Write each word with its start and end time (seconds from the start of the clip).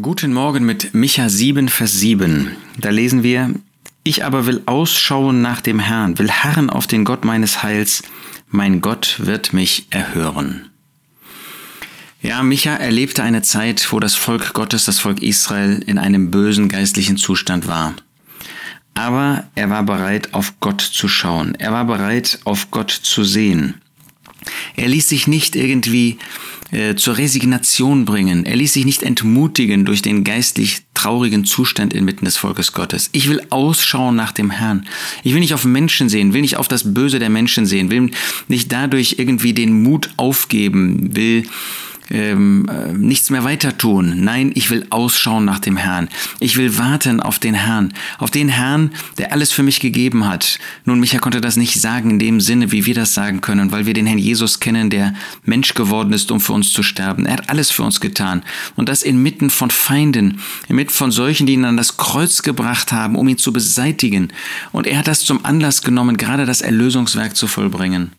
Guten 0.00 0.32
Morgen 0.32 0.64
mit 0.64 0.94
Micha 0.94 1.28
7, 1.28 1.68
Vers 1.68 2.00
7. 2.00 2.56
Da 2.78 2.88
lesen 2.88 3.22
wir, 3.22 3.54
Ich 4.04 4.24
aber 4.24 4.46
will 4.46 4.62
ausschauen 4.64 5.42
nach 5.42 5.60
dem 5.60 5.78
Herrn, 5.78 6.18
will 6.18 6.30
harren 6.30 6.70
auf 6.70 6.86
den 6.86 7.04
Gott 7.04 7.26
meines 7.26 7.62
Heils, 7.62 8.02
mein 8.48 8.80
Gott 8.80 9.16
wird 9.18 9.52
mich 9.52 9.88
erhören. 9.90 10.70
Ja, 12.22 12.42
Micha 12.42 12.74
erlebte 12.74 13.22
eine 13.22 13.42
Zeit, 13.42 13.92
wo 13.92 14.00
das 14.00 14.14
Volk 14.14 14.54
Gottes, 14.54 14.86
das 14.86 14.98
Volk 14.98 15.20
Israel, 15.20 15.84
in 15.86 15.98
einem 15.98 16.30
bösen 16.30 16.70
geistlichen 16.70 17.18
Zustand 17.18 17.66
war. 17.66 17.94
Aber 18.94 19.44
er 19.56 19.68
war 19.68 19.82
bereit, 19.82 20.32
auf 20.32 20.58
Gott 20.60 20.80
zu 20.80 21.06
schauen. 21.06 21.54
Er 21.56 21.72
war 21.72 21.84
bereit, 21.84 22.38
auf 22.44 22.70
Gott 22.70 22.90
zu 22.90 23.24
sehen. 23.24 23.82
Er 24.74 24.88
ließ 24.88 25.10
sich 25.10 25.26
nicht 25.26 25.54
irgendwie 25.54 26.18
äh, 26.72 26.96
zur 26.96 27.18
Resignation 27.18 28.04
bringen. 28.04 28.44
Er 28.46 28.56
ließ 28.56 28.72
sich 28.72 28.84
nicht 28.84 29.02
entmutigen 29.02 29.84
durch 29.84 30.02
den 30.02 30.24
geistlich 30.24 30.82
traurigen 30.94 31.44
Zustand 31.44 31.92
inmitten 31.92 32.24
des 32.24 32.36
Volkes 32.36 32.72
Gottes. 32.72 33.10
Ich 33.12 33.28
will 33.28 33.42
ausschauen 33.50 34.16
nach 34.16 34.32
dem 34.32 34.50
Herrn. 34.50 34.86
Ich 35.22 35.34
will 35.34 35.40
nicht 35.40 35.54
auf 35.54 35.64
Menschen 35.64 36.08
sehen, 36.08 36.32
will 36.32 36.40
nicht 36.40 36.56
auf 36.56 36.68
das 36.68 36.94
Böse 36.94 37.18
der 37.18 37.28
Menschen 37.28 37.66
sehen, 37.66 37.90
will 37.90 38.10
nicht 38.48 38.72
dadurch 38.72 39.16
irgendwie 39.18 39.52
den 39.52 39.82
Mut 39.82 40.10
aufgeben, 40.16 41.14
will 41.14 41.44
ähm, 42.12 42.66
äh, 42.68 42.92
nichts 42.92 43.30
mehr 43.30 43.42
weiter 43.42 43.76
tun. 43.76 44.22
Nein, 44.22 44.52
ich 44.54 44.70
will 44.70 44.86
ausschauen 44.90 45.44
nach 45.44 45.58
dem 45.58 45.76
Herrn. 45.76 46.08
Ich 46.40 46.56
will 46.56 46.78
warten 46.78 47.20
auf 47.20 47.38
den 47.38 47.54
Herrn, 47.54 47.94
auf 48.18 48.30
den 48.30 48.48
Herrn, 48.48 48.90
der 49.18 49.32
alles 49.32 49.52
für 49.52 49.62
mich 49.62 49.80
gegeben 49.80 50.28
hat. 50.28 50.58
Nun, 50.84 51.00
Micha 51.00 51.18
konnte 51.18 51.40
das 51.40 51.56
nicht 51.56 51.80
sagen 51.80 52.10
in 52.10 52.18
dem 52.18 52.40
Sinne, 52.40 52.70
wie 52.70 52.84
wir 52.84 52.94
das 52.94 53.14
sagen 53.14 53.40
können, 53.40 53.72
weil 53.72 53.86
wir 53.86 53.94
den 53.94 54.06
Herrn 54.06 54.18
Jesus 54.18 54.60
kennen, 54.60 54.90
der 54.90 55.14
Mensch 55.44 55.74
geworden 55.74 56.12
ist, 56.12 56.30
um 56.30 56.40
für 56.40 56.52
uns 56.52 56.72
zu 56.72 56.82
sterben. 56.82 57.24
Er 57.24 57.34
hat 57.34 57.48
alles 57.48 57.70
für 57.70 57.82
uns 57.82 58.00
getan. 58.00 58.42
Und 58.76 58.88
das 58.88 59.02
inmitten 59.02 59.48
von 59.48 59.70
Feinden, 59.70 60.38
inmitten 60.68 60.92
von 60.92 61.10
solchen, 61.10 61.46
die 61.46 61.54
ihn 61.54 61.64
an 61.64 61.76
das 61.78 61.96
Kreuz 61.96 62.42
gebracht 62.42 62.92
haben, 62.92 63.16
um 63.16 63.26
ihn 63.26 63.38
zu 63.38 63.52
beseitigen. 63.52 64.28
Und 64.70 64.86
er 64.86 64.98
hat 64.98 65.08
das 65.08 65.20
zum 65.20 65.44
Anlass 65.44 65.82
genommen, 65.82 66.18
gerade 66.18 66.44
das 66.44 66.60
Erlösungswerk 66.60 67.36
zu 67.36 67.46
vollbringen. 67.46 68.12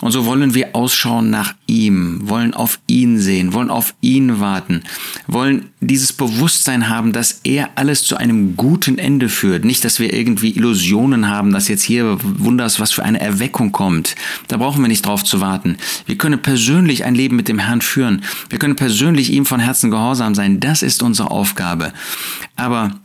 Und 0.00 0.12
so 0.12 0.26
wollen 0.26 0.54
wir 0.54 0.74
ausschauen 0.74 1.30
nach 1.30 1.54
ihm, 1.66 2.28
wollen 2.28 2.54
auf 2.54 2.78
ihn 2.86 3.18
sehen, 3.18 3.27
wollen 3.52 3.70
auf 3.70 3.94
ihn 4.00 4.40
warten, 4.40 4.82
wollen 5.26 5.70
dieses 5.80 6.12
Bewusstsein 6.12 6.88
haben, 6.88 7.12
dass 7.12 7.40
er 7.44 7.70
alles 7.76 8.02
zu 8.02 8.16
einem 8.16 8.56
guten 8.56 8.98
Ende 8.98 9.28
führt. 9.28 9.64
Nicht, 9.64 9.84
dass 9.84 10.00
wir 10.00 10.12
irgendwie 10.12 10.50
Illusionen 10.50 11.28
haben, 11.28 11.52
dass 11.52 11.68
jetzt 11.68 11.82
hier 11.82 12.18
wunders 12.22 12.80
was 12.80 12.92
für 12.92 13.04
eine 13.04 13.20
Erweckung 13.20 13.72
kommt. 13.72 14.14
Da 14.48 14.56
brauchen 14.56 14.82
wir 14.82 14.88
nicht 14.88 15.06
drauf 15.06 15.24
zu 15.24 15.40
warten. 15.40 15.76
Wir 16.06 16.18
können 16.18 16.40
persönlich 16.40 17.04
ein 17.04 17.14
Leben 17.14 17.36
mit 17.36 17.48
dem 17.48 17.58
Herrn 17.58 17.80
führen. 17.80 18.22
Wir 18.50 18.58
können 18.58 18.76
persönlich 18.76 19.32
ihm 19.32 19.46
von 19.46 19.60
Herzen 19.60 19.90
gehorsam 19.90 20.34
sein. 20.34 20.60
Das 20.60 20.82
ist 20.82 21.02
unsere 21.02 21.30
Aufgabe. 21.30 21.92
Aber 22.56 22.98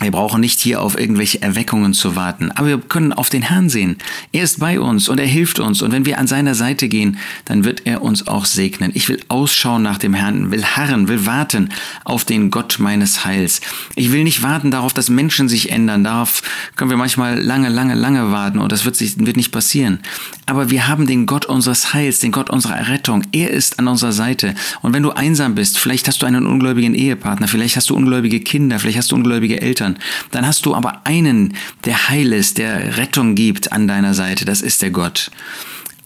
wir 0.00 0.10
brauchen 0.10 0.40
nicht 0.40 0.60
hier 0.60 0.80
auf 0.80 0.98
irgendwelche 0.98 1.42
Erweckungen 1.42 1.92
zu 1.92 2.16
warten, 2.16 2.50
aber 2.52 2.68
wir 2.68 2.78
können 2.78 3.12
auf 3.12 3.28
den 3.28 3.42
Herrn 3.42 3.68
sehen. 3.68 3.96
Er 4.32 4.44
ist 4.44 4.58
bei 4.58 4.80
uns 4.80 5.08
und 5.08 5.20
er 5.20 5.26
hilft 5.26 5.60
uns 5.60 5.82
und 5.82 5.92
wenn 5.92 6.06
wir 6.06 6.18
an 6.18 6.26
seiner 6.26 6.54
Seite 6.54 6.88
gehen, 6.88 7.18
dann 7.44 7.64
wird 7.64 7.82
er 7.84 8.02
uns 8.02 8.26
auch 8.26 8.46
segnen. 8.46 8.92
Ich 8.94 9.08
will 9.08 9.20
ausschauen 9.28 9.82
nach 9.82 9.98
dem 9.98 10.14
Herrn, 10.14 10.50
will 10.50 10.64
harren, 10.64 11.08
will 11.08 11.26
warten 11.26 11.68
auf 12.04 12.24
den 12.24 12.50
Gott 12.50 12.78
meines 12.78 13.24
Heils. 13.24 13.60
Ich 13.94 14.10
will 14.10 14.24
nicht 14.24 14.42
warten 14.42 14.70
darauf, 14.70 14.94
dass 14.94 15.10
Menschen 15.10 15.48
sich 15.48 15.70
ändern. 15.70 16.04
Darauf 16.04 16.42
können 16.76 16.90
wir 16.90 16.96
manchmal 16.96 17.38
lange, 17.38 17.68
lange, 17.68 17.94
lange 17.94 18.32
warten 18.32 18.58
und 18.58 18.72
das 18.72 18.84
wird, 18.84 18.96
sich, 18.96 19.18
wird 19.18 19.36
nicht 19.36 19.52
passieren. 19.52 20.00
Aber 20.46 20.70
wir 20.70 20.88
haben 20.88 21.06
den 21.06 21.26
Gott 21.26 21.44
unseres 21.44 21.92
Heils, 21.92 22.20
den 22.20 22.32
Gott 22.32 22.50
unserer 22.50 22.76
Errettung. 22.76 23.22
Er 23.32 23.50
ist 23.50 23.78
an 23.78 23.86
unserer 23.86 24.12
Seite. 24.12 24.54
Und 24.82 24.94
wenn 24.94 25.02
du 25.02 25.10
einsam 25.10 25.54
bist, 25.54 25.78
vielleicht 25.78 26.08
hast 26.08 26.22
du 26.22 26.26
einen 26.26 26.46
ungläubigen 26.46 26.94
Ehepartner, 26.94 27.48
vielleicht 27.48 27.76
hast 27.76 27.90
du 27.90 27.94
ungläubige 27.94 28.40
Kinder, 28.40 28.78
vielleicht 28.78 28.98
hast 28.98 29.12
du 29.12 29.16
ungläubige 29.16 29.60
Eltern, 29.60 29.89
Eltern. 29.90 29.98
Dann 30.30 30.46
hast 30.46 30.66
du 30.66 30.74
aber 30.74 31.02
einen, 31.04 31.56
der 31.84 32.08
heil 32.08 32.32
ist, 32.32 32.58
der 32.58 32.96
Rettung 32.96 33.34
gibt 33.34 33.72
an 33.72 33.88
deiner 33.88 34.14
Seite. 34.14 34.44
Das 34.44 34.62
ist 34.62 34.82
der 34.82 34.90
Gott 34.90 35.30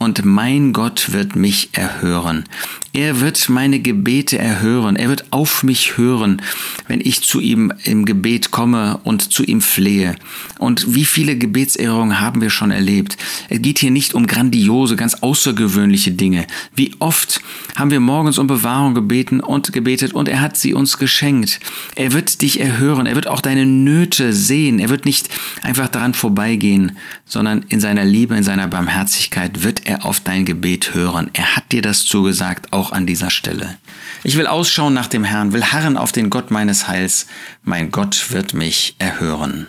und 0.04 0.22
mein 0.25 0.75
Gott 0.75 1.12
wird 1.12 1.34
mich 1.34 1.70
erhören. 1.72 2.44
Er 2.94 3.20
wird 3.20 3.48
meine 3.48 3.81
Gebete 3.81 4.38
erhören. 4.38 4.94
Er 4.94 5.09
wird 5.09 5.25
auf 5.32 5.65
mich 5.65 5.97
hören, 5.98 6.41
wenn 6.87 7.00
ich 7.00 7.22
zu 7.22 7.41
ihm 7.41 7.72
im 7.82 8.04
Gebet 8.04 8.53
komme 8.53 9.00
und 9.03 9.32
zu 9.32 9.43
ihm 9.43 9.60
flehe. 9.60 10.14
Und 10.60 10.94
wie 10.94 11.04
viele 11.04 11.37
Gebetserhörungen 11.37 12.20
haben 12.20 12.41
wir 12.41 12.50
schon 12.50 12.70
erlebt? 12.70 13.16
Es 13.48 13.60
geht 13.60 13.81
hier 13.81 13.91
nicht 13.91 14.14
um 14.14 14.28
grandiose, 14.28 14.94
ganz 14.94 15.14
außergewöhnliche 15.14 16.12
Dinge. 16.12 16.47
Wie 16.76 16.94
oft 17.00 17.41
haben 17.75 17.91
wir 17.91 17.98
morgens 17.98 18.38
um 18.38 18.47
Bewahrung 18.47 18.94
gebeten 18.94 19.41
und 19.41 19.72
gebetet 19.72 20.12
und 20.12 20.28
er 20.28 20.41
hat 20.41 20.56
sie 20.56 20.72
uns 20.72 20.97
geschenkt. 20.97 21.59
Er 21.97 22.12
wird 22.12 22.43
dich 22.43 22.60
erhören. 22.60 23.06
Er 23.06 23.16
wird 23.16 23.26
auch 23.26 23.41
deine 23.41 23.66
Nöte 23.66 24.32
sehen. 24.32 24.78
Er 24.78 24.88
wird 24.88 25.04
nicht 25.04 25.28
einfach 25.62 25.88
daran 25.88 26.14
vorbeigehen, 26.14 26.97
sondern 27.25 27.64
in 27.70 27.81
seiner 27.81 28.04
Liebe, 28.04 28.37
in 28.37 28.44
seiner 28.44 28.69
Barmherzigkeit 28.69 29.64
wird 29.64 29.84
er 29.94 30.05
auf 30.05 30.21
dein 30.21 30.44
Gebet 30.44 30.94
hören. 30.94 31.31
Er 31.32 31.56
hat 31.56 31.72
dir 31.72 31.82
das 31.82 32.05
zugesagt, 32.05 32.72
auch 32.72 32.93
an 32.93 33.06
dieser 33.06 33.31
Stelle. 33.31 33.78
Ich 34.22 34.37
will 34.37 34.47
ausschauen 34.47 34.94
nach 34.94 35.06
dem 35.06 35.25
Herrn, 35.25 35.53
will 35.53 35.65
harren 35.65 35.97
auf 35.97 36.12
den 36.12 36.31
Gott 36.31 36.50
meines 36.50 36.88
Heils. 36.88 37.27
Mein 37.62 37.91
Gott 37.91 38.31
wird 38.31 38.55
mich 38.55 38.97
erhören. 38.99 39.66